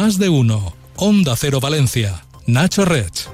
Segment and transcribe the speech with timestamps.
[0.00, 0.72] más de uno.
[0.96, 2.24] Onda Cero Valencia.
[2.46, 3.28] Nacho Rech.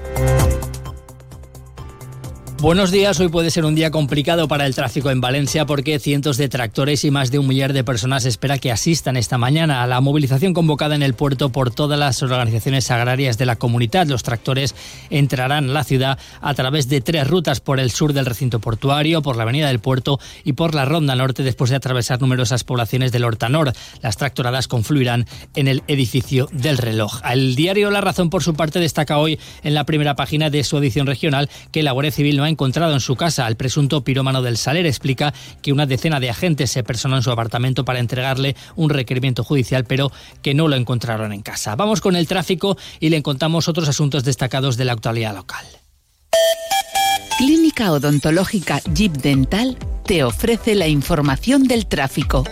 [2.59, 6.37] Buenos días, hoy puede ser un día complicado para el tráfico en Valencia porque cientos
[6.37, 9.87] de tractores y más de un millar de personas espera que asistan esta mañana a
[9.87, 14.07] la movilización convocada en el puerto por todas las organizaciones agrarias de la comunidad.
[14.07, 14.73] Los tractores
[15.11, 19.35] entrarán la ciudad a través de tres rutas por el sur del recinto portuario, por
[19.35, 23.25] la avenida del puerto y por la ronda norte después de atravesar numerosas poblaciones del
[23.25, 23.71] Hortanor.
[24.01, 27.21] Las tractoradas confluirán en el edificio del reloj.
[27.23, 30.79] El diario La Razón, por su parte, destaca hoy en la primera página de su
[30.79, 34.41] edición regional que la Guardia Civil no ha encontrado en su casa al presunto pirómano
[34.41, 34.85] del Saler.
[34.85, 39.43] Explica que una decena de agentes se personó en su apartamento para entregarle un requerimiento
[39.43, 40.11] judicial, pero
[40.41, 41.75] que no lo encontraron en casa.
[41.75, 45.65] Vamos con el tráfico y le contamos otros asuntos destacados de la actualidad local.
[47.37, 52.43] Clínica Odontológica Jeep Dental te ofrece la información del tráfico.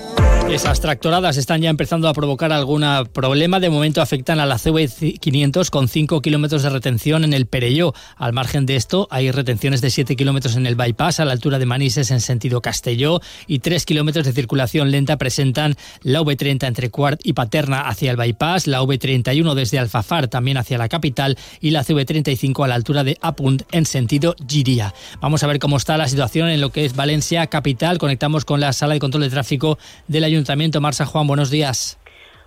[0.50, 3.60] Esas tractoradas están ya empezando a provocar algún problema.
[3.60, 7.94] De momento afectan a la CV500 con 5 kilómetros de retención en el Perelló.
[8.16, 11.58] Al margen de esto, hay retenciones de 7 kilómetros en el bypass a la altura
[11.58, 16.92] de Manises en sentido Castelló y 3 kilómetros de circulación lenta presentan la V30 entre
[16.92, 21.72] Cuart y Paterna hacia el bypass, la V31 desde Alfafar también hacia la capital y
[21.72, 24.94] la CV35 a la altura de Apunt en sentido Giria.
[25.20, 27.98] Vamos a ver cómo está la situación en lo que es Valencia capital.
[27.98, 30.82] Conectamos con la sala de control de tráfico de la Ayuntamiento.
[30.82, 31.98] Marsa Juan, buenos días.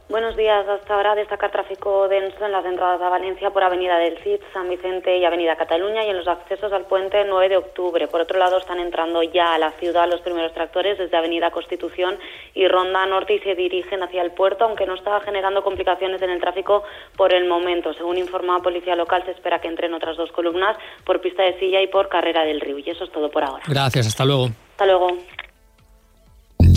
[0.09, 0.67] Buenos días.
[0.67, 4.67] Hasta ahora destaca tráfico denso en las entradas a Valencia por Avenida del Cid, San
[4.71, 8.09] Vicente y Avenida Cataluña y en los accesos al puente 9 de octubre.
[8.09, 12.17] Por otro lado, están entrando ya a la ciudad los primeros tractores desde Avenida Constitución
[12.55, 16.31] y Ronda Norte y se dirigen hacia el puerto, aunque no está generando complicaciones en
[16.31, 17.93] el tráfico por el momento.
[17.93, 21.83] Según informa Policía Local, se espera que entren otras dos columnas por Pista de Silla
[21.83, 22.79] y por Carrera del Río.
[22.79, 23.63] Y eso es todo por ahora.
[23.69, 24.07] Gracias.
[24.07, 24.47] Hasta luego.
[24.71, 25.09] Hasta luego.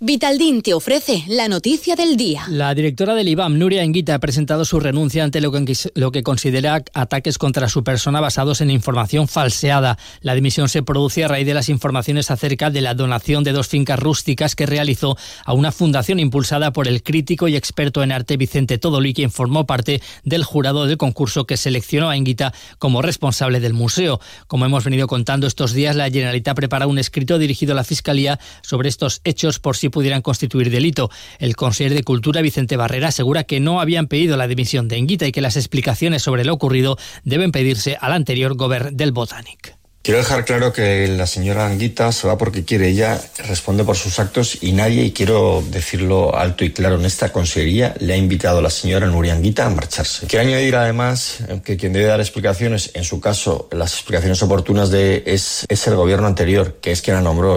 [0.00, 2.44] Vitaldin te ofrece la noticia del día.
[2.48, 6.24] La directora del IBAM, Nuria Enguita, ha presentado su renuncia ante lo que, lo que
[6.24, 9.96] considera ataques contra su persona basados en información falseada.
[10.20, 13.68] La dimisión se produce a raíz de las informaciones acerca de la donación de dos
[13.68, 18.36] fincas rústicas que realizó a una fundación impulsada por el crítico y experto en arte
[18.36, 23.60] Vicente Todoli, quien formó parte del jurado del concurso que seleccionó a Enguita como responsable
[23.60, 24.20] del museo.
[24.48, 28.40] Como hemos venido contando estos días, la Generalitat prepara un escrito dirigido a la Fiscalía
[28.62, 31.10] sobre estos hechos por si pudieran constituir delito.
[31.38, 35.26] El consejero de Cultura, Vicente Barrera, asegura que no habían pedido la dimisión de Enguita
[35.26, 39.76] y que las explicaciones sobre lo ocurrido deben pedirse al anterior gobierno del Botanic.
[40.04, 42.88] Quiero dejar claro que la señora Anguita se va porque quiere.
[42.88, 43.18] Ella
[43.48, 47.94] responde por sus actos y nadie, y quiero decirlo alto y claro, en esta consejería
[48.00, 50.26] le ha invitado a la señora Nuria Anguita a marcharse.
[50.26, 55.22] Quiero añadir además que quien debe dar explicaciones, en su caso, las explicaciones oportunas de
[55.24, 57.56] es, es el gobierno anterior, que es quien la nombró.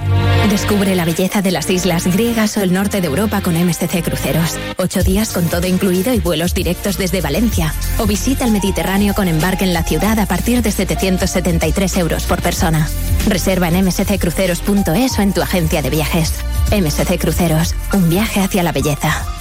[0.49, 4.57] Descubre la belleza de las islas griegas o el norte de Europa con MSC Cruceros.
[4.77, 7.73] Ocho días con todo incluido y vuelos directos desde Valencia.
[7.99, 12.41] O visita el Mediterráneo con embarque en la ciudad a partir de 773 euros por
[12.41, 12.87] persona.
[13.27, 16.33] Reserva en msccruceros.es o en tu agencia de viajes.
[16.71, 19.40] MSC Cruceros, un viaje hacia la belleza.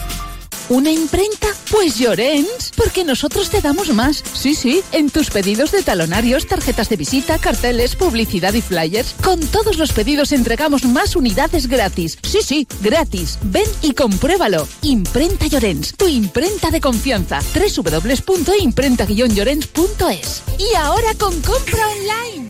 [0.71, 1.49] ¿Una imprenta?
[1.69, 4.23] Pues Llorens, porque nosotros te damos más.
[4.35, 9.17] Sí, sí, en tus pedidos de talonarios, tarjetas de visita, carteles, publicidad y flyers.
[9.25, 12.19] Con todos los pedidos entregamos más unidades gratis.
[12.23, 13.41] Sí, sí, gratis.
[13.43, 14.69] Ven y compruébalo.
[14.83, 17.41] Imprenta Llorens, tu imprenta de confianza.
[17.53, 22.50] www.imprenta-llorens.es Y ahora con compra online.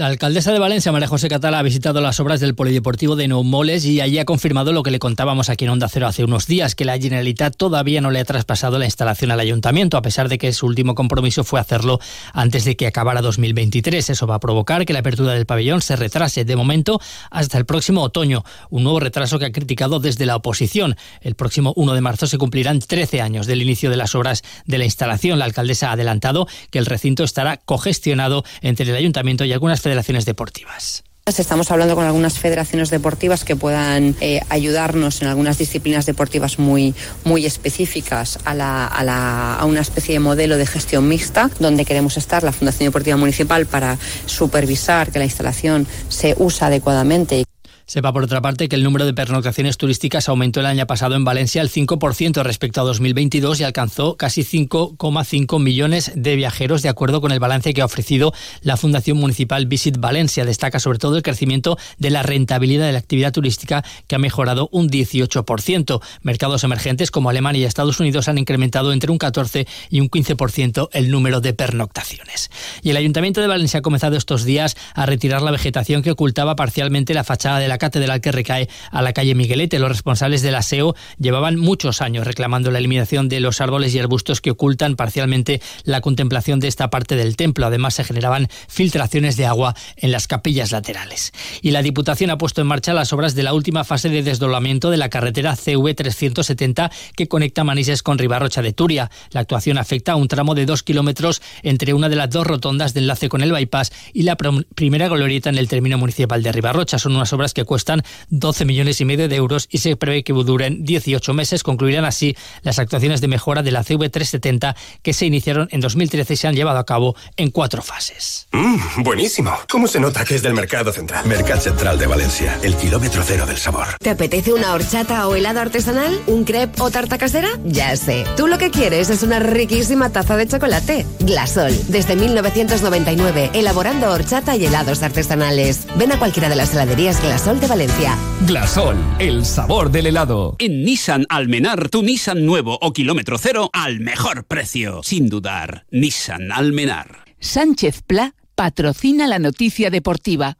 [0.00, 3.84] La alcaldesa de Valencia, María José Catala, ha visitado las obras del Polideportivo de Neumoles
[3.84, 6.74] y allí ha confirmado lo que le contábamos aquí en Onda Cero hace unos días,
[6.74, 10.38] que la Generalitat todavía no le ha traspasado la instalación al ayuntamiento, a pesar de
[10.38, 12.00] que su último compromiso fue hacerlo
[12.32, 14.08] antes de que acabara 2023.
[14.08, 16.98] Eso va a provocar que la apertura del pabellón se retrase de momento
[17.30, 20.96] hasta el próximo otoño, un nuevo retraso que ha criticado desde la oposición.
[21.20, 24.78] El próximo 1 de marzo se cumplirán 13 años del inicio de las obras de
[24.78, 25.38] la instalación.
[25.38, 29.89] La alcaldesa ha adelantado que el recinto estará cogestionado entre el ayuntamiento y algunas federaciones
[30.24, 31.04] deportivas.
[31.26, 36.94] Estamos hablando con algunas federaciones deportivas que puedan eh, ayudarnos en algunas disciplinas deportivas muy,
[37.24, 41.84] muy específicas a, la, a, la, a, una especie de modelo de gestión mixta, donde
[41.84, 43.96] queremos estar la Fundación Deportiva Municipal para
[44.26, 47.44] supervisar que la instalación se usa adecuadamente.
[47.90, 51.24] Sepa, por otra parte, que el número de pernoctaciones turísticas aumentó el año pasado en
[51.24, 57.20] Valencia el 5% respecto a 2022 y alcanzó casi 5,5 millones de viajeros, de acuerdo
[57.20, 58.32] con el balance que ha ofrecido
[58.62, 60.44] la Fundación Municipal Visit Valencia.
[60.44, 64.68] Destaca sobre todo el crecimiento de la rentabilidad de la actividad turística, que ha mejorado
[64.70, 66.00] un 18%.
[66.22, 70.90] Mercados emergentes como Alemania y Estados Unidos han incrementado entre un 14 y un 15%
[70.92, 72.52] el número de pernoctaciones.
[72.84, 76.54] Y el Ayuntamiento de Valencia ha comenzado estos días a retirar la vegetación que ocultaba
[76.54, 79.80] parcialmente la fachada de la catedral que recae a la calle Miguelete.
[79.80, 84.40] Los responsables del aseo llevaban muchos años reclamando la eliminación de los árboles y arbustos
[84.40, 87.66] que ocultan parcialmente la contemplación de esta parte del templo.
[87.66, 91.32] Además, se generaban filtraciones de agua en las capillas laterales.
[91.62, 94.90] Y la Diputación ha puesto en marcha las obras de la última fase de desdoblamiento
[94.90, 99.10] de la carretera CV 370 que conecta Manises con Ribarrocha de Turia.
[99.30, 102.94] La actuación afecta a un tramo de dos kilómetros entre una de las dos rotondas
[102.94, 106.98] de enlace con el bypass y la primera glorieta en el término municipal de Ribarrocha.
[106.98, 110.32] Son unas obras que cuestan 12 millones y medio de euros y se prevé que
[110.32, 111.62] duren 18 meses.
[111.62, 116.36] Concluirán así las actuaciones de mejora de la CV370 que se iniciaron en 2013 y
[116.36, 118.46] se han llevado a cabo en cuatro fases.
[118.52, 119.56] Mmm, buenísimo.
[119.68, 121.26] ¿Cómo se nota que es del Mercado Central?
[121.26, 123.86] Mercado Central de Valencia, el kilómetro cero del sabor.
[124.00, 126.20] ¿Te apetece una horchata o helado artesanal?
[126.26, 127.50] ¿Un crepe o tarta casera?
[127.64, 128.24] Ya sé.
[128.36, 131.06] Tú lo que quieres es una riquísima taza de chocolate.
[131.20, 135.86] Glasol, desde 1999, elaborando horchata y helados artesanales.
[135.96, 138.16] Ven a cualquiera de las heladerías Glasol de Valencia.
[138.46, 140.54] Glasol, el sabor del helado.
[140.60, 145.00] En Nissan Almenar, tu Nissan nuevo o kilómetro cero al mejor precio.
[145.02, 147.24] Sin dudar, Nissan Almenar.
[147.40, 150.58] Sánchez Pla patrocina la noticia deportiva.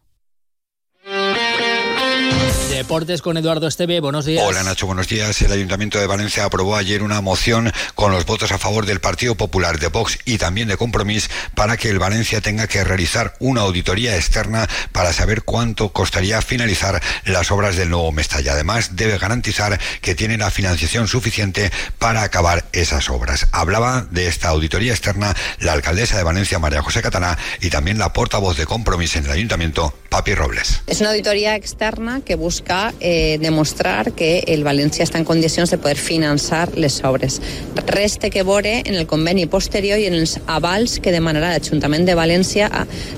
[2.70, 4.44] Deportes con Eduardo Esteve, buenos días.
[4.46, 5.42] Hola Nacho, buenos días.
[5.42, 9.34] El Ayuntamiento de Valencia aprobó ayer una moción con los votos a favor del Partido
[9.34, 13.62] Popular, de Vox y también de Compromís para que el Valencia tenga que realizar una
[13.62, 18.52] auditoría externa para saber cuánto costaría finalizar las obras del nuevo Mestalla.
[18.52, 23.48] Además, debe garantizar que tiene la financiación suficiente para acabar esas obras.
[23.52, 28.12] Hablaba de esta auditoría externa la alcaldesa de Valencia, María José Catalá, y también la
[28.12, 30.82] portavoz de Compromís en el Ayuntamiento, Papi Robles.
[30.86, 32.59] Es una auditoría externa que busca
[33.00, 37.40] eh, demostrar que el València està en condicions de poder finançar les obres.
[37.86, 42.16] Reste que veure en el conveni posterior i en els avals que demanarà l'Ajuntament de
[42.18, 42.70] València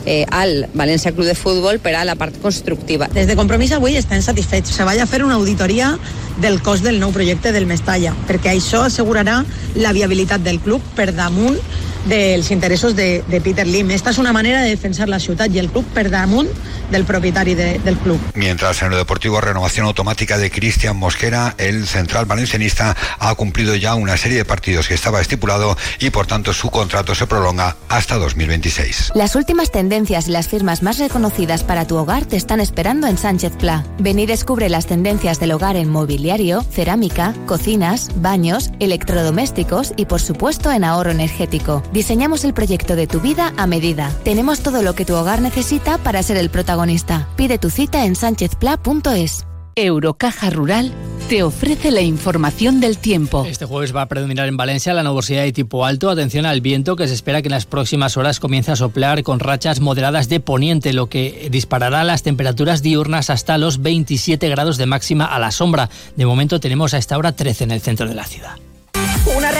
[0.06, 3.11] eh, al València Club de Futbol per a la part constructiva.
[3.12, 4.75] Des de Compromís avui estem satisfets.
[4.75, 5.97] Se vaya a fer una auditoria
[6.41, 9.43] del cost del nou projecte del Mestalla, perquè això assegurarà
[9.77, 11.59] la viabilitat del club per damunt
[12.07, 13.91] dels interessos de, de Peter Lim.
[13.91, 16.49] Esta es una manera de defensar la ciutat i el club per damunt
[16.91, 18.21] del propietari de, del club.
[18.35, 23.94] Mientras en lo deportivo renovación automática de Cristian Mosquera, el central valencianista ha cumplido ya
[23.94, 28.17] una serie de partidos que estaba estipulado y por tanto su contrato se prolonga hasta
[28.17, 29.13] 2026.
[29.15, 33.19] Las últimas tendencias y las firmas más reconocidas para tu hogar te están esperando en
[33.19, 33.85] Sánchez Pla.
[33.99, 40.21] Ven y descubre las tendencias del hogar en mobiliario, cerámica, cocinas, baños, electrodomésticos y por
[40.21, 41.82] supuesto en ahorro energético.
[41.93, 44.11] Diseñamos el proyecto de tu vida a medida.
[44.25, 47.29] Tenemos todo lo que tu hogar necesita para ser el protagonista.
[47.37, 49.46] Pide tu cita en sánchezpla.es.
[49.75, 50.93] Eurocaja Rural
[51.29, 53.44] te ofrece la información del tiempo.
[53.46, 56.11] Este jueves va a predominar en Valencia la nubosidad de tipo alto.
[56.11, 59.41] Atención al viento que se espera que en las próximas horas comience a soplar con
[59.41, 64.87] rachas moderadas de poniente, lo que disparará las temperaturas diurnas hasta los 27 grados de
[64.87, 65.89] máxima a la sombra.
[66.17, 68.56] De momento tenemos a esta hora 13 en el centro de la ciudad.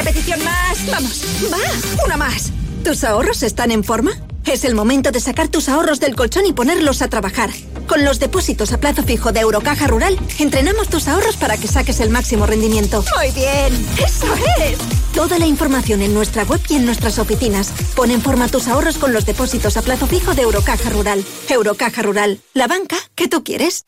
[0.05, 0.85] Repetición más.
[0.91, 1.23] Vamos.
[1.53, 2.05] Va.
[2.05, 2.51] Una más.
[2.83, 4.11] ¿Tus ahorros están en forma?
[4.47, 7.51] Es el momento de sacar tus ahorros del colchón y ponerlos a trabajar.
[7.87, 12.01] Con los depósitos a plazo fijo de Eurocaja Rural, entrenamos tus ahorros para que saques
[12.01, 13.05] el máximo rendimiento.
[13.17, 13.73] Muy bien.
[14.05, 14.27] Eso
[14.59, 14.77] es.
[15.15, 17.73] Toda la información en nuestra web y en nuestras oficinas.
[17.95, 21.25] Pon en forma tus ahorros con los depósitos a plazo fijo de Eurocaja Rural.
[21.49, 22.41] Eurocaja Rural.
[22.55, 23.85] La banca que tú quieres.